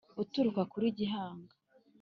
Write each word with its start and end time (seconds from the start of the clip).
uturuka 0.21 0.61
kuri 0.71 0.87
gihanga 0.97 1.53